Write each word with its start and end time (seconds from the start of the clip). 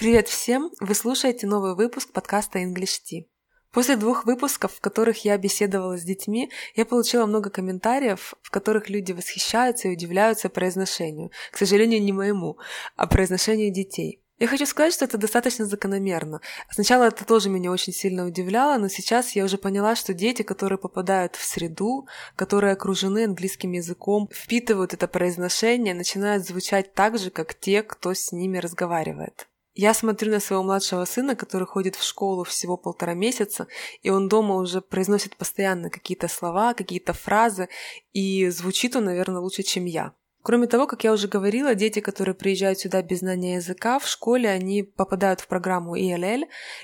Привет 0.00 0.28
всем! 0.28 0.70
Вы 0.80 0.94
слушаете 0.94 1.46
новый 1.46 1.74
выпуск 1.74 2.10
подкаста 2.10 2.58
English 2.58 3.02
Tea. 3.04 3.26
После 3.70 3.96
двух 3.96 4.24
выпусков, 4.24 4.72
в 4.72 4.80
которых 4.80 5.26
я 5.26 5.36
беседовала 5.36 5.98
с 5.98 6.02
детьми, 6.02 6.50
я 6.74 6.86
получила 6.86 7.26
много 7.26 7.50
комментариев, 7.50 8.32
в 8.40 8.50
которых 8.50 8.88
люди 8.88 9.12
восхищаются 9.12 9.88
и 9.88 9.92
удивляются 9.92 10.48
произношению. 10.48 11.32
К 11.52 11.58
сожалению, 11.58 12.02
не 12.02 12.12
моему, 12.12 12.56
а 12.96 13.06
произношению 13.06 13.74
детей. 13.74 14.22
Я 14.38 14.46
хочу 14.46 14.64
сказать, 14.64 14.94
что 14.94 15.04
это 15.04 15.18
достаточно 15.18 15.66
закономерно. 15.66 16.40
Сначала 16.70 17.04
это 17.04 17.26
тоже 17.26 17.50
меня 17.50 17.70
очень 17.70 17.92
сильно 17.92 18.24
удивляло, 18.24 18.78
но 18.78 18.88
сейчас 18.88 19.32
я 19.32 19.44
уже 19.44 19.58
поняла, 19.58 19.96
что 19.96 20.14
дети, 20.14 20.40
которые 20.40 20.78
попадают 20.78 21.36
в 21.36 21.44
среду, 21.44 22.06
которые 22.36 22.72
окружены 22.72 23.24
английским 23.24 23.72
языком, 23.72 24.30
впитывают 24.32 24.94
это 24.94 25.06
произношение, 25.08 25.92
начинают 25.92 26.46
звучать 26.46 26.94
так 26.94 27.18
же, 27.18 27.28
как 27.28 27.54
те, 27.54 27.82
кто 27.82 28.14
с 28.14 28.32
ними 28.32 28.56
разговаривает. 28.56 29.46
Я 29.82 29.94
смотрю 29.94 30.30
на 30.30 30.40
своего 30.40 30.62
младшего 30.62 31.06
сына, 31.06 31.34
который 31.34 31.66
ходит 31.66 31.96
в 31.96 32.04
школу 32.04 32.44
всего 32.44 32.76
полтора 32.76 33.14
месяца, 33.14 33.66
и 34.02 34.10
он 34.10 34.28
дома 34.28 34.56
уже 34.56 34.82
произносит 34.82 35.38
постоянно 35.38 35.88
какие-то 35.88 36.28
слова, 36.28 36.74
какие-то 36.74 37.14
фразы, 37.14 37.70
и 38.12 38.50
звучит 38.50 38.94
он, 38.94 39.04
наверное, 39.06 39.40
лучше, 39.40 39.62
чем 39.62 39.86
я. 39.86 40.12
Кроме 40.42 40.66
того, 40.66 40.86
как 40.86 41.02
я 41.04 41.14
уже 41.14 41.28
говорила, 41.28 41.74
дети, 41.74 42.00
которые 42.00 42.34
приезжают 42.34 42.78
сюда 42.78 43.00
без 43.00 43.20
знания 43.20 43.54
языка, 43.54 43.98
в 43.98 44.06
школе 44.06 44.50
они 44.50 44.82
попадают 44.82 45.40
в 45.40 45.48
программу 45.48 45.96
ELL, 45.96 46.42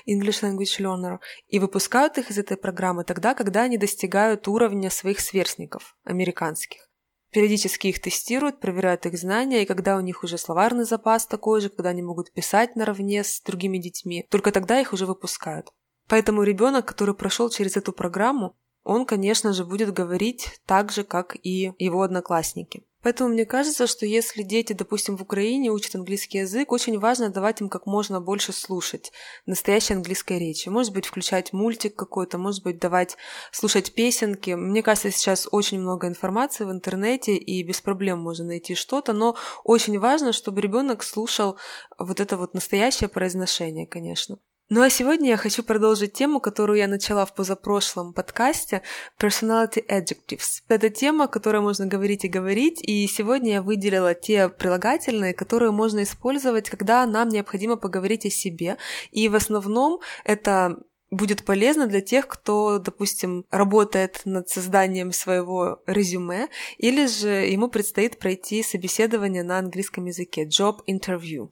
English 0.09 0.41
Language 0.41 0.79
Learner, 0.79 1.19
и 1.49 1.59
выпускают 1.59 2.17
их 2.17 2.31
из 2.31 2.39
этой 2.39 2.57
программы 2.57 3.03
тогда, 3.03 3.35
когда 3.35 3.61
они 3.61 3.77
достигают 3.77 4.47
уровня 4.47 4.89
своих 4.89 5.19
сверстников, 5.19 5.95
американских. 6.03 6.86
Периодически 7.31 7.87
их 7.87 8.01
тестируют, 8.01 8.59
проверяют 8.59 9.05
их 9.05 9.17
знания, 9.17 9.63
и 9.63 9.65
когда 9.65 9.97
у 9.97 10.01
них 10.01 10.23
уже 10.23 10.37
словарный 10.37 10.85
запас 10.85 11.27
такой 11.27 11.61
же, 11.61 11.69
когда 11.69 11.89
они 11.89 12.01
могут 12.01 12.31
писать 12.31 12.75
наравне 12.75 13.23
с 13.23 13.41
другими 13.41 13.77
детьми, 13.77 14.25
только 14.29 14.51
тогда 14.51 14.79
их 14.79 14.93
уже 14.93 15.05
выпускают. 15.05 15.71
Поэтому 16.07 16.43
ребенок, 16.43 16.85
который 16.85 17.15
прошел 17.15 17.49
через 17.49 17.75
эту 17.75 17.91
программу, 17.91 18.55
он, 18.83 19.05
конечно 19.05 19.51
же, 19.51 19.65
будет 19.65 19.91
говорить 19.91 20.61
так 20.65 20.93
же, 20.93 21.03
как 21.03 21.35
и 21.43 21.73
его 21.77 22.01
одноклассники. 22.03 22.86
Поэтому 23.03 23.29
мне 23.29 23.45
кажется, 23.45 23.85
что 23.85 24.05
если 24.05 24.41
дети, 24.41 24.73
допустим, 24.73 25.17
в 25.17 25.21
Украине 25.21 25.69
учат 25.69 25.95
английский 25.95 26.39
язык, 26.39 26.71
очень 26.71 26.99
важно 26.99 27.29
давать 27.29 27.61
им 27.61 27.69
как 27.69 27.85
можно 27.85 28.19
больше 28.19 28.53
слушать 28.53 29.11
настоящей 29.45 29.93
английской 29.93 30.39
речи. 30.39 30.69
Может 30.69 30.93
быть, 30.93 31.05
включать 31.05 31.53
мультик 31.53 31.95
какой-то, 31.95 32.37
может 32.37 32.63
быть, 32.63 32.79
давать 32.79 33.15
слушать 33.51 33.93
песенки. 33.93 34.51
Мне 34.51 34.81
кажется, 34.81 35.11
сейчас 35.11 35.47
очень 35.51 35.79
много 35.79 36.07
информации 36.07 36.65
в 36.65 36.71
интернете, 36.71 37.35
и 37.35 37.63
без 37.63 37.81
проблем 37.81 38.19
можно 38.19 38.45
найти 38.45 38.73
что-то, 38.73 39.13
но 39.13 39.35
очень 39.63 39.99
важно, 39.99 40.33
чтобы 40.33 40.61
ребенок 40.61 41.03
слушал 41.03 41.57
вот 41.99 42.19
это 42.19 42.35
вот 42.35 42.53
настоящее 42.53 43.09
произношение, 43.09 43.85
конечно. 43.85 44.39
Ну 44.69 44.81
а 44.81 44.89
сегодня 44.89 45.29
я 45.29 45.37
хочу 45.37 45.63
продолжить 45.63 46.11
тему, 46.11 46.41
которую 46.41 46.77
я 46.77 46.89
начала 46.89 47.25
в 47.25 47.33
позапрошлом 47.33 48.11
подкасте 48.11 48.81
Personality 49.17 49.81
Adjectives. 49.87 50.61
Это 50.67 50.89
тема, 50.89 51.23
о 51.23 51.27
которой 51.29 51.61
можно 51.61 51.85
говорить 51.85 52.25
и 52.25 52.27
говорить, 52.27 52.81
и 52.81 53.07
сегодня 53.07 53.53
я 53.53 53.61
выделила 53.61 54.13
те 54.13 54.49
прилагательные, 54.49 55.33
которые 55.33 55.71
можно 55.71 56.03
использовать, 56.03 56.69
когда 56.69 57.05
нам 57.05 57.29
необходимо 57.29 57.77
поговорить 57.77 58.25
о 58.25 58.29
себе. 58.29 58.75
И 59.11 59.29
в 59.29 59.35
основном 59.35 60.01
это 60.25 60.77
будет 61.11 61.45
полезно 61.45 61.87
для 61.87 62.01
тех, 62.01 62.27
кто, 62.27 62.79
допустим, 62.79 63.45
работает 63.49 64.23
над 64.25 64.49
созданием 64.49 65.13
своего 65.13 65.81
резюме, 65.87 66.49
или 66.77 67.07
же 67.07 67.29
ему 67.29 67.69
предстоит 67.69 68.19
пройти 68.19 68.63
собеседование 68.63 69.43
на 69.43 69.59
английском 69.59 70.07
языке, 70.07 70.43
job 70.45 70.79
interview. 70.89 71.51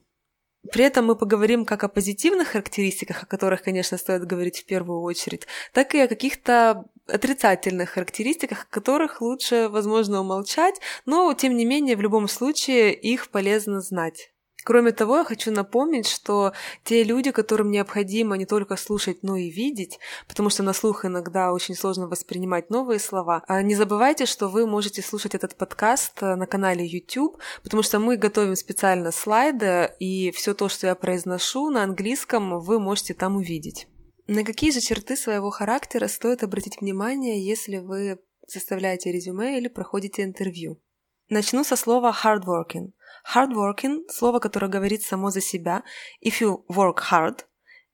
При 0.72 0.84
этом 0.84 1.06
мы 1.06 1.16
поговорим 1.16 1.64
как 1.64 1.84
о 1.84 1.88
позитивных 1.88 2.48
характеристиках, 2.48 3.22
о 3.22 3.26
которых, 3.26 3.62
конечно, 3.62 3.98
стоит 3.98 4.24
говорить 4.24 4.58
в 4.58 4.66
первую 4.66 5.00
очередь, 5.02 5.46
так 5.72 5.94
и 5.94 6.00
о 6.00 6.08
каких-то 6.08 6.84
отрицательных 7.06 7.90
характеристиках, 7.90 8.64
о 8.64 8.74
которых 8.74 9.20
лучше, 9.20 9.68
возможно, 9.68 10.20
умолчать, 10.20 10.80
но, 11.04 11.32
тем 11.34 11.56
не 11.56 11.64
менее, 11.64 11.96
в 11.96 12.00
любом 12.00 12.28
случае 12.28 12.94
их 12.94 13.30
полезно 13.30 13.80
знать. 13.80 14.30
Кроме 14.66 14.90
того, 14.90 15.18
я 15.18 15.24
хочу 15.24 15.52
напомнить, 15.52 16.08
что 16.08 16.52
те 16.82 17.04
люди, 17.04 17.30
которым 17.30 17.70
необходимо 17.70 18.36
не 18.36 18.46
только 18.46 18.74
слушать, 18.76 19.18
но 19.22 19.36
и 19.36 19.48
видеть, 19.48 20.00
потому 20.26 20.50
что 20.50 20.64
на 20.64 20.72
слух 20.72 21.04
иногда 21.04 21.52
очень 21.52 21.76
сложно 21.76 22.08
воспринимать 22.08 22.68
новые 22.68 22.98
слова, 22.98 23.44
а 23.46 23.62
не 23.62 23.76
забывайте, 23.76 24.26
что 24.26 24.48
вы 24.48 24.66
можете 24.66 25.02
слушать 25.02 25.36
этот 25.36 25.54
подкаст 25.54 26.20
э, 26.20 26.34
на 26.34 26.48
канале 26.48 26.84
YouTube, 26.84 27.38
потому 27.62 27.84
что 27.84 28.00
мы 28.00 28.16
готовим 28.16 28.56
специально 28.56 29.12
слайды, 29.12 29.92
и 30.00 30.32
все 30.32 30.52
то, 30.52 30.68
что 30.68 30.88
я 30.88 30.96
произношу 30.96 31.70
на 31.70 31.84
английском, 31.84 32.58
вы 32.58 32.80
можете 32.80 33.14
там 33.14 33.36
увидеть. 33.36 33.86
На 34.26 34.42
какие 34.42 34.72
же 34.72 34.80
черты 34.80 35.14
своего 35.16 35.50
характера 35.50 36.08
стоит 36.08 36.42
обратить 36.42 36.80
внимание, 36.80 37.40
если 37.40 37.76
вы 37.76 38.18
составляете 38.48 39.12
резюме 39.12 39.58
или 39.58 39.68
проходите 39.68 40.24
интервью? 40.24 40.80
Начну 41.28 41.62
со 41.62 41.76
слова 41.76 42.12
hardworking. 42.24 42.95
Hardworking– 43.34 44.02
слово, 44.08 44.38
которое 44.38 44.68
говорит 44.68 45.02
само 45.02 45.30
за 45.30 45.40
себя. 45.40 45.82
If 46.24 46.40
you 46.40 46.64
work 46.68 46.98
hard, 47.10 47.44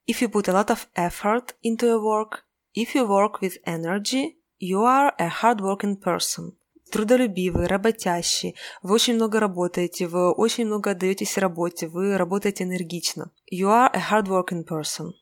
if 0.06 0.20
you 0.20 0.28
put 0.28 0.48
a 0.48 0.52
lot 0.52 0.70
of 0.70 0.86
effort 0.94 1.54
into 1.62 1.86
your 1.86 2.02
work, 2.02 2.44
if 2.74 2.94
you 2.94 3.06
work 3.06 3.40
with 3.40 3.58
energy, 3.64 4.36
you 4.60 4.82
are 4.84 5.12
a 5.18 5.28
hardworking 5.42 6.00
person. 6.00 6.54
Трудолюбивый, 6.90 7.66
работящий, 7.66 8.54
вы 8.82 8.94
очень 8.94 9.14
много 9.14 9.40
работаете, 9.40 10.06
вы 10.06 10.30
очень 10.32 10.66
много 10.66 10.90
отдаетесь 10.90 11.38
работе, 11.38 11.88
вы 11.88 12.18
работаете 12.18 12.64
энергично. 12.64 13.30
You 13.50 13.68
are 13.68 13.90
a 13.92 14.00
hardworking 14.10 14.64
person. 14.64 15.12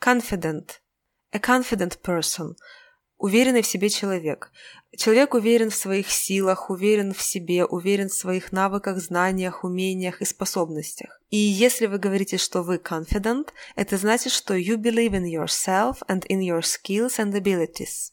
Confident. 0.00 0.80
A 1.32 1.38
confident 1.38 2.00
person– 2.02 2.56
уверенный 3.22 3.62
в 3.62 3.66
себе 3.66 3.88
человек. 3.88 4.50
Человек 4.96 5.34
уверен 5.34 5.70
в 5.70 5.76
своих 5.76 6.10
силах, 6.10 6.70
уверен 6.70 7.14
в 7.14 7.22
себе, 7.22 7.64
уверен 7.64 8.08
в 8.08 8.14
своих 8.14 8.50
навыках, 8.50 8.98
знаниях, 8.98 9.62
умениях 9.62 10.20
и 10.20 10.24
способностях. 10.24 11.20
И 11.30 11.36
если 11.36 11.86
вы 11.86 11.98
говорите, 11.98 12.36
что 12.36 12.62
вы 12.62 12.76
confident, 12.76 13.50
это 13.76 13.96
значит, 13.96 14.32
что 14.32 14.54
you 14.54 14.76
believe 14.76 15.12
in 15.12 15.24
yourself 15.24 16.02
and 16.08 16.26
in 16.26 16.40
your 16.40 16.62
skills 16.62 17.18
and 17.18 17.32
abilities. 17.32 18.10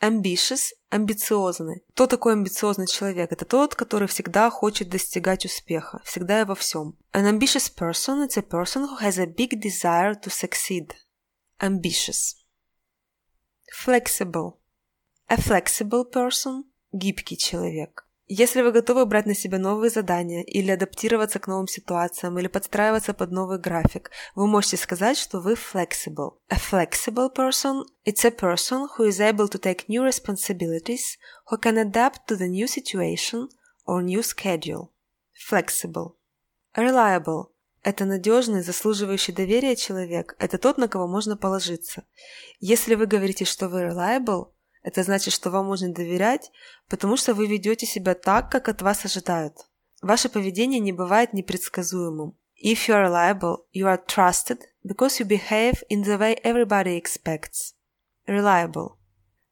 Ambitious– 0.00 0.72
амбициозный. 0.90 1.84
Кто 1.94 2.08
такой 2.08 2.32
амбициозный 2.32 2.88
человек? 2.88 3.30
Это 3.30 3.44
тот, 3.44 3.76
который 3.76 4.08
всегда 4.08 4.50
хочет 4.50 4.88
достигать 4.88 5.44
успеха, 5.44 6.02
всегда 6.04 6.40
и 6.40 6.44
во 6.44 6.56
всем. 6.56 6.96
An 7.12 7.30
ambitious 7.30 7.72
person– 7.72 8.26
is 8.28 8.36
a 8.36 8.42
person 8.42 8.88
who 8.88 9.00
has 9.00 9.20
a 9.20 9.26
big 9.26 9.60
desire 9.60 10.14
to 10.20 10.30
succeed. 10.30 10.94
Ambitious– 11.60 12.34
Flexible. 13.72 14.58
A 15.28 15.36
flexible 15.36 16.04
person– 16.04 16.64
гибкий 16.92 17.38
человек. 17.38 18.06
Если 18.28 18.60
вы 18.60 18.70
готовы 18.70 19.06
брать 19.06 19.26
на 19.26 19.34
себя 19.34 19.58
новые 19.58 19.90
задания 19.90 20.42
или 20.42 20.70
адаптироваться 20.70 21.38
к 21.38 21.48
новым 21.48 21.66
ситуациям 21.66 22.38
или 22.38 22.48
подстраиваться 22.48 23.14
под 23.14 23.32
новый 23.32 23.58
график, 23.58 24.10
вы 24.34 24.46
можете 24.46 24.76
сказать, 24.76 25.16
что 25.16 25.40
вы 25.40 25.54
flexible. 25.54 26.34
A 26.48 26.58
flexible 26.58 27.34
person– 27.34 27.82
it's 28.04 28.24
a 28.24 28.30
person 28.30 28.88
who 28.96 29.08
is 29.08 29.20
able 29.20 29.48
to 29.48 29.58
take 29.58 29.88
new 29.88 30.04
responsibilities, 30.04 31.16
who 31.50 31.58
can 31.58 31.78
adapt 31.78 32.28
to 32.28 32.36
the 32.36 32.48
new 32.48 32.68
situation 32.68 33.48
or 33.86 34.02
new 34.02 34.22
schedule. 34.22 34.90
Flexible. 35.32 36.16
Reliable 36.76 37.51
это 37.82 38.04
надежный, 38.04 38.62
заслуживающий 38.62 39.32
доверия 39.32 39.74
человек. 39.76 40.36
Это 40.38 40.58
тот, 40.58 40.78
на 40.78 40.88
кого 40.88 41.08
можно 41.08 41.36
положиться. 41.36 42.04
Если 42.60 42.94
вы 42.94 43.06
говорите, 43.06 43.44
что 43.44 43.68
вы 43.68 43.82
reliable, 43.82 44.52
это 44.82 45.02
значит, 45.02 45.34
что 45.34 45.50
вам 45.50 45.66
можно 45.66 45.92
доверять, 45.92 46.50
потому 46.88 47.16
что 47.16 47.34
вы 47.34 47.46
ведете 47.46 47.86
себя 47.86 48.14
так, 48.14 48.50
как 48.50 48.68
от 48.68 48.82
вас 48.82 49.04
ожидают. 49.04 49.54
Ваше 50.00 50.28
поведение 50.28 50.80
не 50.80 50.92
бывает 50.92 51.32
непредсказуемым. 51.32 52.36
If 52.62 52.88
you 52.88 52.94
are 52.94 53.04
reliable, 53.08 53.66
you 53.72 53.86
are 53.86 54.00
trusted 54.06 54.60
because 54.84 55.18
you 55.18 55.26
behave 55.26 55.82
in 55.88 56.04
the 56.04 56.18
way 56.18 56.40
everybody 56.44 57.00
expects. 57.00 57.74
Reliable. 58.26 58.96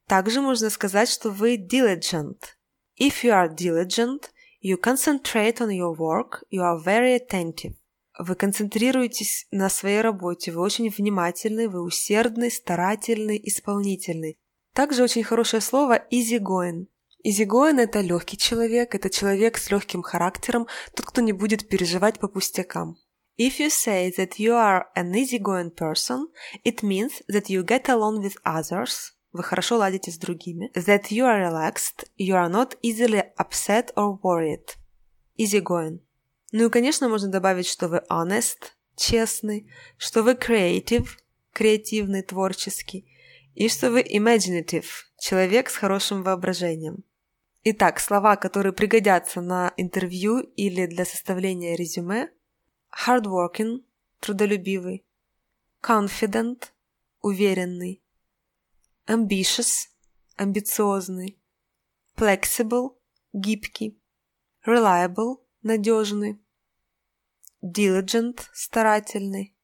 Также 0.07 0.41
можно 0.41 0.69
сказать, 0.69 1.09
что 1.09 1.29
вы 1.29 1.55
diligent. 1.57 2.55
If 2.97 3.23
you 3.23 3.31
are 3.31 3.53
diligent, 3.53 4.29
you 4.61 4.77
concentrate 4.77 5.59
on 5.59 5.71
your 5.71 5.95
work, 5.97 6.43
you 6.49 6.61
are 6.61 6.81
very 6.81 7.15
attentive. 7.15 7.75
Вы 8.23 8.35
концентрируетесь 8.35 9.47
на 9.49 9.67
своей 9.67 10.01
работе, 10.01 10.51
вы 10.51 10.61
очень 10.61 10.91
внимательный, 10.91 11.67
вы 11.67 11.81
усердный, 11.81 12.51
старательный, 12.51 13.41
исполнительный. 13.43 14.37
Также 14.75 15.01
очень 15.01 15.23
хорошее 15.23 15.59
слово 15.59 16.03
easygoing. 16.11 16.85
Easygoing– 17.25 17.79
это 17.81 18.01
легкий 18.01 18.37
человек, 18.37 18.93
это 18.93 19.09
человек 19.09 19.57
с 19.57 19.71
легким 19.71 20.03
характером, 20.03 20.67
тот, 20.95 21.07
кто 21.07 21.21
не 21.21 21.33
будет 21.33 21.67
переживать 21.67 22.19
по 22.19 22.27
пустякам. 22.27 22.95
If 23.39 23.57
you 23.57 23.69
say 23.69 24.13
that 24.15 24.33
you 24.37 24.53
are 24.53 24.83
an 24.95 25.13
easygoing 25.13 25.73
person, 25.73 26.27
it 26.63 26.83
means 26.83 27.23
that 27.27 27.47
you 27.47 27.65
get 27.65 27.89
along 27.89 28.21
with 28.21 28.35
others, 28.45 29.13
вы 29.31 29.41
хорошо 29.41 29.79
ладите 29.79 30.11
с 30.11 30.17
другими, 30.19 30.69
that 30.75 31.09
you 31.09 31.25
are 31.25 31.41
relaxed, 31.41 32.07
you 32.19 32.35
are 32.35 32.51
not 32.51 32.77
easily 32.83 33.23
upset 33.39 33.91
or 33.95 34.19
worried. 34.21 34.75
Easygoing. 35.39 36.01
Ну 36.51 36.67
и, 36.67 36.69
конечно, 36.69 37.07
можно 37.07 37.29
добавить, 37.29 37.67
что 37.67 37.87
вы 37.87 38.03
honest, 38.09 38.71
честный, 38.95 39.71
что 39.97 40.21
вы 40.21 40.33
creative, 40.33 41.07
креативный, 41.53 42.23
творческий, 42.23 43.07
и 43.55 43.69
что 43.69 43.89
вы 43.89 44.01
imaginative, 44.01 44.85
человек 45.17 45.69
с 45.69 45.75
хорошим 45.75 46.23
воображением. 46.23 47.03
Итак, 47.63 47.99
слова, 47.99 48.35
которые 48.35 48.73
пригодятся 48.73 49.39
на 49.39 49.73
интервью 49.77 50.39
или 50.39 50.87
для 50.87 51.05
составления 51.05 51.75
резюме– 51.77 52.29
hardworking– 53.07 53.83
трудолюбивый, 54.19 55.05
confident– 55.81 56.71
уверенный, 57.21 58.01
ambitious– 59.07 59.87
амбициозный, 60.35 61.39
flexible– 62.17 62.97
гибкий, 63.33 64.01
reliable– 64.65 65.37
надежный, 65.61 66.39
diligent– 67.61 68.41
старательный, 68.53 69.55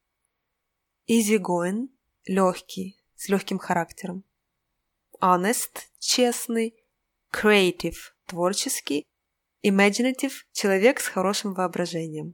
easygoing– 1.07 1.89
легкий, 2.25 3.01
с 3.15 3.29
легким 3.29 3.57
характером, 3.57 4.23
honest– 5.21 5.88
честный, 5.99 6.75
creative– 7.31 7.97
творческий, 8.25 9.05
imaginative– 9.63 10.33
человек 10.53 10.99
с 10.99 11.07
хорошим 11.07 11.53
воображением. 11.53 12.33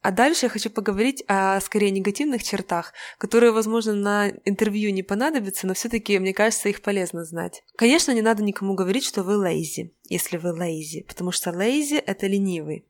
А 0.00 0.12
дальше 0.12 0.46
я 0.46 0.50
хочу 0.50 0.70
поговорить 0.70 1.24
о 1.26 1.60
скорее 1.60 1.90
негативных 1.90 2.44
чертах, 2.44 2.92
которые, 3.18 3.50
возможно, 3.50 3.94
на 3.94 4.28
интервью 4.44 4.92
не 4.92 5.02
понадобятся, 5.02 5.66
но 5.66 5.74
все-таки, 5.74 6.18
мне 6.18 6.32
кажется, 6.32 6.68
их 6.68 6.82
полезно 6.82 7.24
знать. 7.24 7.64
Конечно, 7.76 8.12
не 8.12 8.22
надо 8.22 8.44
никому 8.44 8.74
говорить, 8.74 9.04
что 9.04 9.24
вы 9.24 9.34
lazy, 9.34 9.90
если 10.04 10.36
вы 10.36 10.50
lazy, 10.50 11.04
потому 11.06 11.32
что 11.32 11.50
lazy– 11.50 11.98
это 12.06 12.26
ленивый. 12.28 12.86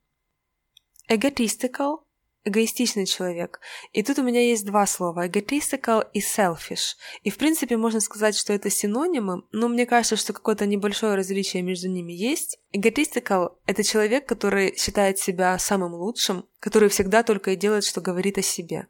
Egotistical 1.10 2.00
эгоистичный 2.48 3.06
человек. 3.06 3.60
И 3.92 4.02
тут 4.02 4.18
у 4.18 4.22
меня 4.22 4.40
есть 4.40 4.64
два 4.64 4.86
слова– 4.86 5.26
egotistical 5.28 6.06
и 6.12 6.20
selfish. 6.20 6.96
И, 7.22 7.30
в 7.30 7.38
принципе, 7.38 7.76
можно 7.76 8.00
сказать, 8.00 8.36
что 8.36 8.52
это 8.52 8.70
синонимы, 8.70 9.42
но 9.52 9.68
мне 9.68 9.86
кажется, 9.86 10.16
что 10.16 10.32
какое-то 10.32 10.66
небольшое 10.66 11.14
различие 11.14 11.62
между 11.62 11.88
ними 11.88 12.12
есть. 12.12 12.58
Egotistical– 12.72 13.52
это 13.66 13.84
человек, 13.84 14.26
который 14.26 14.76
считает 14.76 15.18
себя 15.18 15.58
самым 15.58 15.94
лучшим, 15.94 16.46
который 16.60 16.88
всегда 16.88 17.22
только 17.22 17.52
и 17.52 17.56
делает, 17.56 17.84
что 17.84 18.00
говорит 18.00 18.38
о 18.38 18.42
себе. 18.42 18.88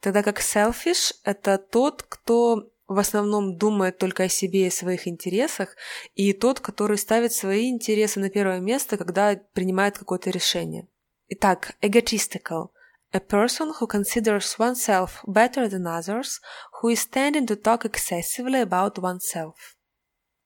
Тогда 0.00 0.22
как 0.22 0.40
selfish– 0.40 1.14
это 1.24 1.58
тот, 1.58 2.02
кто 2.02 2.70
в 2.86 2.98
основном 2.98 3.58
думает 3.58 3.98
только 3.98 4.24
о 4.24 4.28
себе 4.28 4.66
и 4.66 4.70
своих 4.70 5.06
интересах, 5.06 5.76
и 6.14 6.32
тот, 6.32 6.60
который 6.60 6.96
ставит 6.96 7.32
свои 7.32 7.68
интересы 7.68 8.18
на 8.18 8.30
первое 8.30 8.60
место, 8.60 8.96
когда 8.96 9.38
принимает 9.52 9.98
какое-то 9.98 10.30
решение. 10.30 10.88
Итак, 11.28 11.74
egotistical– 11.82 12.68
a 13.13 13.19
person 13.19 13.73
who 13.77 13.85
considers 13.85 14.57
oneself 14.57 15.23
better 15.27 15.67
than 15.67 15.85
others, 15.85 16.39
who 16.81 16.89
is 16.89 17.05
tending 17.05 17.45
to 17.45 17.55
talk 17.55 17.85
excessively 17.85 18.59
about 18.59 18.97
oneself. 18.97 19.75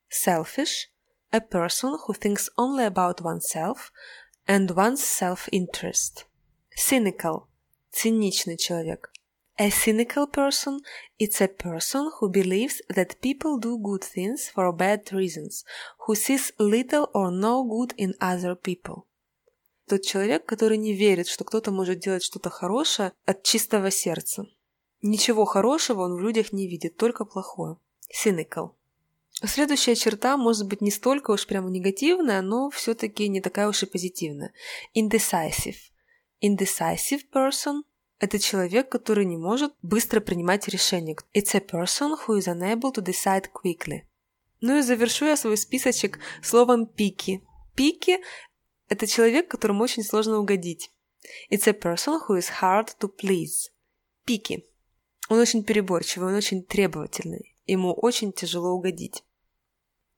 Selfish, 0.10 0.90
a 1.32 1.40
person 1.40 1.98
who 2.06 2.14
thinks 2.14 2.50
only 2.58 2.84
about 2.84 3.22
oneself 3.22 3.92
and 4.48 4.72
one's 4.72 5.04
self-interest. 5.04 6.26
Cynical, 6.76 7.48
циничный 7.94 8.58
человек. 8.58 9.10
A 9.60 9.72
cynical 9.72 10.28
person 10.28 10.82
is 11.18 11.42
a 11.42 11.48
person 11.48 12.12
who 12.20 12.30
believes 12.30 12.82
that 12.90 13.20
people 13.22 13.58
do 13.58 13.80
good 13.80 14.04
things 14.04 14.50
for 14.50 14.72
bad 14.72 15.12
reasons, 15.12 15.66
who 16.06 16.14
sees 16.14 16.52
little 16.60 17.10
or 17.14 17.32
no 17.32 17.64
good 17.64 17.94
in 17.98 18.14
other 18.22 18.54
people. 18.56 19.08
Тот 19.89 20.03
человек, 20.03 20.47
который 20.47 20.77
не 20.77 20.95
верит, 20.95 21.29
что 21.29 21.45
кто-то 21.45 21.71
может 21.71 21.99
делать 21.99 22.23
что-то 22.23 22.51
хорошее 22.51 23.13
от 23.25 23.43
чистого 23.43 23.91
сердца. 23.91 24.47
Ничего 25.03 25.45
хорошего 25.45 26.03
он 26.03 26.15
в 26.15 26.21
людях 26.21 26.53
не 26.53 26.69
видит, 26.69 26.97
только 26.97 27.25
плохое. 27.25 27.77
Cynical. 28.13 28.73
Следующая 29.45 29.97
черта 29.97 30.37
может 30.37 30.69
быть 30.69 30.81
не 30.81 30.91
столько 30.91 31.33
уж 31.33 31.47
прямо 31.47 31.71
негативная, 31.71 32.43
но 32.43 32.71
все-таки 32.71 33.29
не 33.29 33.41
такая 33.41 33.69
уж 33.69 33.83
и 33.83 33.87
позитивная. 33.87 34.53
Indecisive. 34.95 35.77
Indecisive 36.41 37.23
person– 37.33 37.83
это 38.21 38.39
человек, 38.39 38.89
который 38.89 39.25
не 39.25 39.37
может 39.37 39.73
быстро 39.83 40.21
принимать 40.21 40.69
решения. 40.69 41.17
It's 41.35 41.57
a 41.57 41.61
person 41.61 42.17
who 42.27 42.39
is 42.39 42.47
unable 42.47 42.93
to 42.95 43.03
decide 43.03 43.47
quickly. 43.53 44.03
Ну 44.61 44.79
и 44.79 44.83
завершу 44.83 45.27
я 45.27 45.37
свой 45.37 45.57
списочек 45.57 46.21
словом 46.41 46.87
пики. 46.87 47.43
Пики 47.75 48.21
это 48.93 49.07
человек, 49.07 49.51
которому 49.51 49.85
очень 49.85 50.05
сложно 50.05 50.39
угодить. 50.39 50.91
It's 51.51 51.67
a 51.67 51.73
person 51.73 52.21
who 52.29 52.37
is 52.39 52.61
hard 52.61 52.91
to 53.01 53.11
please. 53.11 53.71
Пики. 54.27 54.67
Он 55.31 55.39
очень 55.39 55.65
переборчивый, 55.65 56.29
он 56.29 56.35
очень 56.35 56.63
требовательный. 56.63 57.57
Ему 57.65 57.95
очень 57.95 58.33
тяжело 58.33 58.73
угодить. 58.73 59.25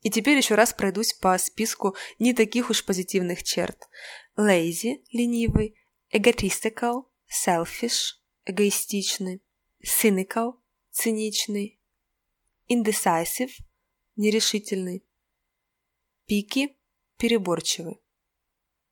И 0.02 0.10
теперь 0.10 0.38
еще 0.38 0.56
раз 0.56 0.72
пройдусь 0.72 1.12
по 1.12 1.38
списку 1.38 1.94
не 2.18 2.34
таких 2.34 2.68
уж 2.68 2.84
позитивных 2.84 3.44
черт. 3.44 3.88
Lazy– 4.36 5.04
ленивый, 5.12 5.76
egotistical– 6.12 7.04
selfish– 7.46 8.14
эгоистичный, 8.44 9.40
cynical– 9.84 10.54
циничный, 10.90 11.80
indecisive– 12.68 13.52
нерешительный, 14.16 15.04
picky– 16.28 16.74
переборчивый. 17.18 18.03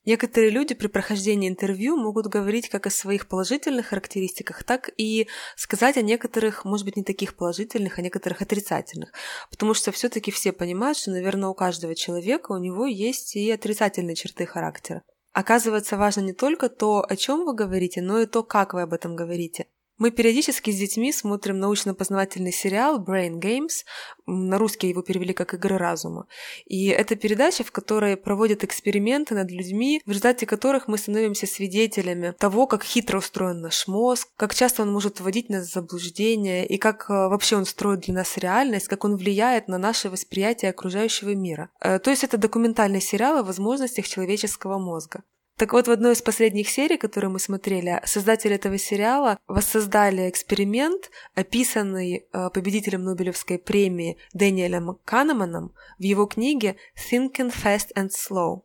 Некоторые 0.04 0.50
люди 0.50 0.74
при 0.74 0.88
прохождении 0.88 1.48
интервью 1.48 1.96
могут 1.96 2.26
говорить 2.26 2.68
как 2.68 2.86
о 2.86 2.90
своих 2.90 3.28
положительных 3.28 3.86
характеристиках, 3.86 4.64
так 4.64 4.90
и 4.96 5.28
сказать 5.56 5.96
о 5.96 6.02
некоторых, 6.02 6.64
может 6.64 6.84
быть, 6.84 6.96
не 6.96 7.04
таких 7.04 7.36
положительных, 7.36 7.98
а 7.98 8.02
некоторых 8.02 8.42
отрицательных. 8.42 9.12
Потому 9.48 9.74
что 9.74 9.92
все-таки 9.92 10.32
все 10.32 10.52
понимают, 10.52 10.98
что, 10.98 11.12
наверное, 11.12 11.50
у 11.50 11.54
каждого 11.54 11.94
человека 11.94 12.50
у 12.50 12.58
него 12.58 12.86
есть 12.86 13.36
и 13.36 13.50
отрицательные 13.50 14.16
черты 14.16 14.44
характера. 14.44 15.02
Оказывается, 15.32 15.96
важно 15.96 16.20
не 16.20 16.34
только 16.34 16.68
то, 16.68 17.04
о 17.08 17.16
чем 17.16 17.44
вы 17.44 17.54
говорите, 17.54 18.02
но 18.02 18.20
и 18.20 18.26
то, 18.26 18.42
как 18.42 18.74
вы 18.74 18.82
об 18.82 18.92
этом 18.92 19.16
говорите. 19.16 19.66
Мы 19.98 20.10
периодически 20.10 20.70
с 20.70 20.78
детьми 20.78 21.12
смотрим 21.12 21.58
научно-познавательный 21.58 22.52
сериал 22.52 22.98
Brain 23.02 23.40
Games, 23.40 23.84
на 24.26 24.58
русский 24.58 24.88
его 24.88 25.02
перевели 25.02 25.32
как 25.34 25.54
«Игры 25.54 25.76
разума». 25.76 26.26
И 26.66 26.86
это 26.86 27.14
передача, 27.14 27.62
в 27.62 27.72
которой 27.72 28.16
проводят 28.16 28.64
эксперименты 28.64 29.34
над 29.34 29.50
людьми, 29.50 30.00
в 30.04 30.08
результате 30.08 30.46
которых 30.46 30.88
мы 30.88 30.98
становимся 30.98 31.46
свидетелями 31.46 32.34
того, 32.38 32.66
как 32.66 32.84
хитро 32.84 33.18
устроен 33.18 33.60
наш 33.60 33.86
мозг, 33.86 34.28
как 34.36 34.54
часто 34.54 34.82
он 34.82 34.92
может 34.92 35.20
вводить 35.20 35.50
нас 35.50 35.68
в 35.68 35.72
заблуждение, 35.72 36.66
и 36.66 36.78
как 36.78 37.08
э, 37.08 37.12
вообще 37.12 37.56
он 37.56 37.66
строит 37.66 38.00
для 38.00 38.14
нас 38.14 38.36
реальность, 38.36 38.88
как 38.88 39.04
он 39.04 39.16
влияет 39.16 39.68
на 39.68 39.78
наше 39.78 40.10
восприятие 40.10 40.70
окружающего 40.70 41.34
мира. 41.34 41.70
Э, 41.80 41.98
то 41.98 42.10
есть 42.10 42.24
это 42.24 42.38
документальный 42.38 43.00
сериал 43.00 43.38
о 43.38 43.42
возможностях 43.42 44.08
человеческого 44.08 44.78
мозга. 44.78 45.22
Так 45.56 45.72
вот, 45.74 45.86
в 45.86 45.90
одной 45.90 46.14
из 46.14 46.22
последних 46.22 46.68
серий, 46.68 46.96
которую 46.96 47.32
мы 47.32 47.38
смотрели, 47.38 48.00
создатели 48.04 48.54
этого 48.54 48.78
сериала 48.78 49.38
воссоздали 49.46 50.28
эксперимент, 50.28 51.10
описанный 51.34 52.26
э, 52.32 52.50
победителем 52.50 53.04
Нобелевской 53.04 53.58
премии 53.58 54.16
Дэниелем 54.32 54.98
Канеманом 55.04 55.72
в 55.98 56.02
его 56.02 56.26
книге 56.26 56.76
«Thinking 56.96 57.52
Fast 57.52 57.92
and 57.96 58.10
Slow». 58.10 58.62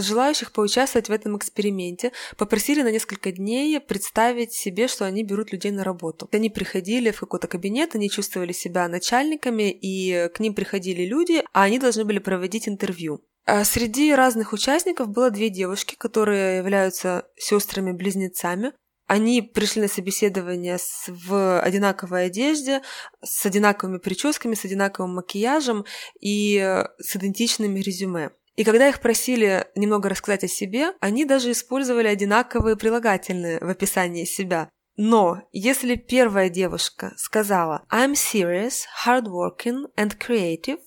Желающих 0.00 0.52
поучаствовать 0.52 1.08
в 1.08 1.12
этом 1.12 1.36
эксперименте 1.36 2.12
попросили 2.36 2.82
на 2.82 2.92
несколько 2.92 3.32
дней 3.32 3.80
представить 3.80 4.52
себе, 4.52 4.86
что 4.86 5.04
они 5.04 5.24
берут 5.24 5.50
людей 5.50 5.72
на 5.72 5.82
работу. 5.82 6.28
Они 6.30 6.50
приходили 6.50 7.10
в 7.10 7.18
какой-то 7.18 7.48
кабинет, 7.48 7.96
они 7.96 8.08
чувствовали 8.08 8.52
себя 8.52 8.86
начальниками, 8.86 9.72
и 9.72 10.28
к 10.28 10.38
ним 10.38 10.54
приходили 10.54 11.04
люди, 11.04 11.42
а 11.52 11.64
они 11.64 11.80
должны 11.80 12.04
были 12.04 12.20
проводить 12.20 12.68
интервью. 12.68 13.24
А 13.50 13.64
среди 13.64 14.14
разных 14.14 14.52
участников 14.52 15.08
было 15.08 15.30
две 15.30 15.48
девушки, 15.48 15.94
которые 15.94 16.58
являются 16.58 17.28
сестрами-близнецами. 17.36 18.74
Они 19.06 19.40
пришли 19.40 19.80
на 19.80 19.88
собеседование 19.88 20.76
в 21.06 21.58
одинаковой 21.58 22.26
одежде, 22.26 22.82
с 23.24 23.46
одинаковыми 23.46 23.96
прическами, 23.96 24.54
с 24.54 24.66
одинаковым 24.66 25.14
макияжем 25.14 25.86
и 26.20 26.58
с 26.98 27.16
идентичными 27.16 27.80
резюме. 27.80 28.32
И 28.56 28.64
когда 28.64 28.86
их 28.86 29.00
просили 29.00 29.66
немного 29.74 30.10
рассказать 30.10 30.44
о 30.44 30.48
себе, 30.48 30.92
они 31.00 31.24
даже 31.24 31.52
использовали 31.52 32.06
одинаковые 32.06 32.76
прилагательные 32.76 33.60
в 33.60 33.68
описании 33.70 34.26
себя. 34.26 34.68
Но 34.98 35.40
если 35.52 35.94
первая 35.94 36.50
девушка 36.50 37.14
сказала 37.16 37.86
«I'm 37.90 38.12
serious, 38.12 38.80
hardworking 39.06 39.86
and 39.96 40.18
creative, 40.18 40.80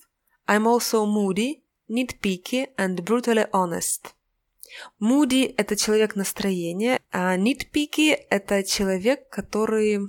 I'm 0.47 0.65
also 0.65 1.07
moody, 1.07 1.60
nitpicky 1.91 2.69
and 2.77 3.03
brutally 3.03 3.47
honest. 3.51 4.13
Moody– 4.99 5.53
это 5.57 5.75
человек 5.75 6.15
настроения, 6.15 6.99
а 7.11 7.37
nitpicky– 7.37 8.17
это 8.29 8.63
человек, 8.63 9.29
который 9.29 9.99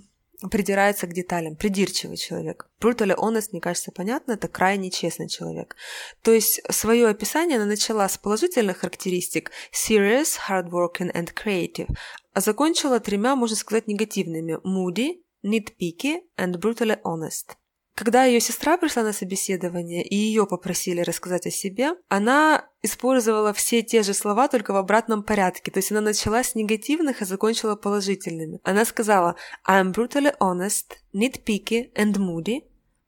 придирается 0.51 1.07
к 1.07 1.13
деталям, 1.13 1.57
придирчивый 1.57 2.17
человек. 2.17 2.69
Brutally 2.81 3.17
honest, 3.17 3.49
мне 3.53 3.61
кажется, 3.61 3.93
понятно, 3.93 4.33
это 4.33 4.49
крайне 4.49 4.91
честный 4.91 5.29
человек. 5.29 5.77
То 6.23 6.33
есть 6.33 6.61
свое 6.71 7.09
описание 7.09 7.59
она 7.59 7.67
начала 7.67 8.09
с 8.09 8.19
положительных 8.19 8.79
характеристик 8.79 9.51
serious, 9.73 10.39
hardworking 10.49 11.13
and 11.13 11.33
creative, 11.35 11.89
а 12.33 12.41
закончила 12.41 13.01
тремя, 13.01 13.37
можно 13.37 13.57
сказать, 13.57 13.87
негативными 13.87 14.59
moody, 14.65 15.23
nitpicky 15.45 16.21
and 16.39 16.57
brutally 16.59 17.01
honest. 17.03 17.57
Когда 17.95 18.25
ее 18.25 18.41
сестра 18.41 18.79
пришла 18.79 19.03
на 19.03 19.13
собеседование 19.13 20.03
и 20.03 20.17
ее 20.17 20.47
попросили 20.47 21.03
рассказать 21.03 21.47
о 21.47 21.51
себе, 21.51 21.93
она 22.09 22.67
использовала 22.83 23.53
все 23.53 23.83
те 23.83 24.03
же 24.03 24.15
слова, 24.15 24.49
только 24.49 24.73
в 24.73 24.77
обратном 24.77 25.23
порядке. 25.23 25.71
То 25.71 25.79
есть 25.79 25.93
она 25.93 26.01
начала 26.01 26.43
с 26.43 26.55
негативных 26.55 27.21
и 27.21 27.27
закончила 27.27 27.77
положительными. 27.77 28.61
Она 28.65 28.85
сказала 28.85 29.37
«I'm 29.69 29.93
brutally 29.93 30.35
honest, 30.41 30.97
nitpicky 31.15 31.93
and 31.95 32.15
moody, 32.17 32.63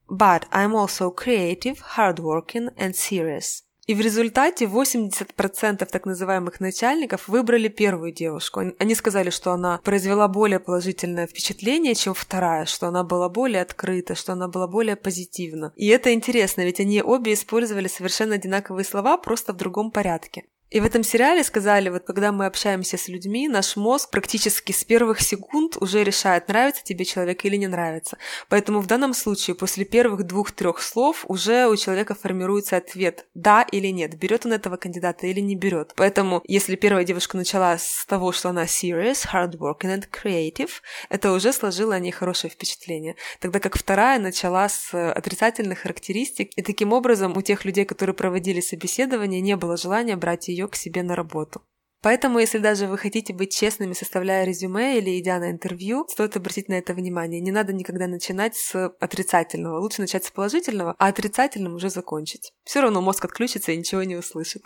but 0.09 0.43
I'm 0.53 0.75
also 0.75 1.11
creative, 1.11 1.79
hardworking 1.97 2.69
and 2.77 2.95
serious». 2.95 3.64
И 3.87 3.95
в 3.95 4.01
результате 4.01 4.65
80% 4.65 5.85
так 5.85 6.07
называемых 6.07 6.61
начальников 6.61 7.29
выбрали 7.29 7.69
первую 7.69 8.13
девушку. 8.13 8.63
Они 8.79 8.95
сказали, 8.95 9.31
что 9.31 9.53
она 9.53 9.79
произвела 9.85 10.27
более 10.29 10.59
положительное 10.59 11.27
впечатление, 11.27 11.95
чем 11.95 12.15
вторая, 12.15 12.65
что 12.65 12.87
она 12.89 13.05
была 13.05 13.29
более 13.29 13.63
открыта, 13.63 14.15
что 14.15 14.33
она 14.33 14.49
была 14.49 14.67
более 14.67 14.97
позитивна. 14.97 15.73
И 15.77 15.87
это 15.89 16.15
интересно, 16.15 16.63
ведь 16.63 16.81
они 16.81 17.03
обе 17.03 17.35
использовали 17.35 17.89
совершенно 17.89 18.37
одинаковые 18.37 18.85
слова, 18.85 19.19
просто 19.19 19.53
в 19.53 19.57
другом 19.57 19.91
порядке. 19.91 20.45
И 20.75 20.81
в 20.81 20.85
этом 20.85 21.05
сериале 21.05 21.45
сказали, 21.45 21.89
вот 21.89 22.03
когда 22.03 22.33
мы 22.33 22.47
общаемся 22.47 22.99
с 22.99 23.07
людьми, 23.07 23.47
наш 23.47 23.77
мозг 23.77 24.11
практически 24.11 24.73
с 24.73 24.83
первых 24.83 25.21
секунд 25.21 25.77
уже 25.81 26.03
решает, 26.03 26.49
нравится 26.49 26.83
тебе 26.83 27.05
человек 27.05 27.45
или 27.45 27.55
не 27.55 27.69
нравится. 27.69 28.19
Поэтому 28.49 28.81
в 28.81 28.89
данном 28.89 29.15
случае 29.15 29.55
после 29.55 29.85
первых 29.85 30.25
двух-трех 30.25 30.83
слов 30.83 31.25
уже 31.29 31.69
у 31.69 31.77
человека 31.77 32.17
формируется 32.17 32.77
ответ 32.77 33.27
«да» 33.35 33.63
или 33.63 33.87
«нет», 33.87 34.19
берет 34.19 34.47
он 34.47 34.53
этого 34.55 34.77
кандидата 34.77 35.29
или 35.29 35.39
не 35.39 35.55
берет. 35.55 35.93
Поэтому 35.95 36.43
если 36.45 36.75
первая 36.75 37.05
девушка 37.05 37.37
начала 37.37 37.79
с 37.79 38.05
того, 38.07 38.33
что 38.33 38.49
она 38.49 38.65
serious, 38.65 39.29
hardworking 39.33 40.01
and 40.01 40.09
creative, 40.11 40.71
это 41.09 41.31
уже 41.31 41.53
сложило 41.53 41.95
о 41.95 42.01
ней 42.01 42.11
хорошее 42.11 42.51
впечатление. 42.51 43.15
Тогда 43.39 43.61
как 43.61 43.79
вторая 43.79 44.19
начала 44.19 44.69
с 44.69 44.93
отрицательных 44.93 45.79
характеристик, 45.79 46.51
и 46.57 46.63
таким 46.63 46.93
образом 46.93 47.37
у 47.37 47.43
тех 47.43 47.65
людей, 47.65 47.85
которые 47.85 48.17
проводили 48.17 48.61
собеседование, 48.61 49.41
не 49.41 49.55
было 49.55 49.77
желания 49.77 50.17
брать 50.17 50.49
ее 50.49 50.64
ее 50.65 50.69
к 50.69 50.77
себе 50.77 51.03
на 51.03 51.15
работу. 51.15 51.63
Поэтому, 52.03 52.39
если 52.39 52.59
даже 52.59 52.87
вы 52.87 52.99
хотите 52.99 53.33
быть 53.33 53.55
честными, 53.55 53.95
составляя 53.95 54.45
резюме 54.45 54.99
или 54.99 55.19
идя 55.19 55.39
на 55.39 55.51
интервью, 55.51 56.07
стоит 56.11 56.37
обратить 56.37 56.69
на 56.69 56.75
это 56.75 56.93
внимание. 56.93 57.41
Не 57.41 57.51
надо 57.51 57.73
никогда 57.73 58.07
начинать 58.07 58.57
с 58.57 58.91
отрицательного. 59.01 59.79
Лучше 59.79 60.03
начать 60.03 60.25
с 60.27 60.31
положительного, 60.31 60.95
а 60.99 61.07
отрицательным 61.07 61.77
уже 61.77 61.89
закончить. 61.89 62.53
Все 62.65 62.83
равно 62.83 63.01
мозг 63.01 63.25
отключится 63.25 63.73
и 63.73 63.79
ничего 63.79 64.03
не 64.03 64.17
услышит. 64.17 64.65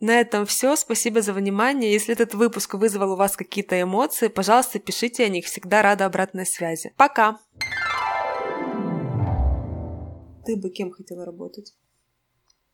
На 0.00 0.20
этом 0.20 0.44
все. 0.44 0.76
Спасибо 0.76 1.22
за 1.22 1.32
внимание. 1.32 1.90
Если 1.90 2.12
этот 2.12 2.34
выпуск 2.34 2.74
вызвал 2.74 3.12
у 3.12 3.16
вас 3.16 3.38
какие-то 3.38 3.80
эмоции, 3.80 4.28
пожалуйста, 4.28 4.78
пишите 4.78 5.24
о 5.24 5.28
них. 5.28 5.46
Всегда 5.46 5.80
рада 5.80 6.04
обратной 6.04 6.44
связи. 6.44 6.92
Пока! 6.98 7.40
Ты 10.44 10.56
бы 10.56 10.68
кем 10.68 10.90
хотела 10.90 11.24
работать? 11.24 11.74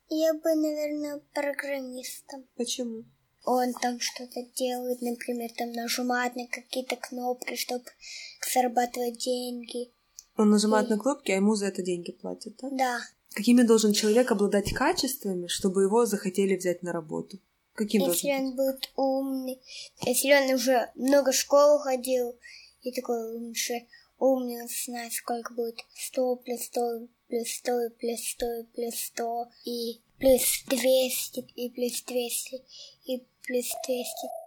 Я 0.09 0.33
бы, 0.33 0.55
наверное, 0.55 1.21
программистом. 1.33 2.45
Почему? 2.55 3.05
Он 3.45 3.73
там 3.73 3.99
что-то 3.99 4.41
делает, 4.55 5.01
например, 5.01 5.49
там 5.57 5.71
нажимает 5.71 6.35
на 6.35 6.47
какие-то 6.47 6.95
кнопки, 6.95 7.55
чтобы 7.55 7.85
зарабатывать 8.53 9.17
деньги. 9.17 9.91
Он 10.37 10.49
нажимает 10.49 10.87
И... 10.87 10.89
на 10.91 10.99
кнопки, 10.99 11.31
а 11.31 11.35
ему 11.35 11.55
за 11.55 11.67
это 11.67 11.81
деньги 11.81 12.11
платят, 12.11 12.55
да? 12.61 12.69
Да. 12.71 12.99
Какими 13.33 13.63
должен 13.63 13.93
человек 13.93 14.31
обладать 14.31 14.71
качествами, 14.73 15.47
чтобы 15.47 15.83
его 15.83 16.05
захотели 16.05 16.55
взять 16.55 16.83
на 16.83 16.93
работу? 16.93 17.39
Каким 17.73 18.01
если 18.01 18.27
должен 18.27 18.45
он 18.45 18.55
будет 18.55 18.91
умный, 18.95 19.61
если 20.05 20.33
он 20.33 20.53
уже 20.53 20.91
много 20.95 21.31
в 21.31 21.35
школу 21.35 21.79
ходил 21.79 22.37
и 22.81 22.91
такой 22.91 23.33
лучше 23.33 23.87
умный, 24.19 24.61
он 24.61 24.67
знает, 24.85 25.11
сколько 25.13 25.53
будет 25.53 25.79
100 25.95 26.35
плюс 26.37 26.61
100 26.65 27.07
плюс 27.27 27.47
100 27.47 27.89
плюс 27.99 28.19
100 28.19 28.45
плюс 28.73 28.95
100 28.95 29.45
и 29.65 30.01
плюс 30.19 30.63
200 30.67 31.39
и 31.55 31.69
плюс 31.69 32.01
200 32.03 32.63
и 33.05 33.23
плюс 33.45 33.69
200. 33.85 34.42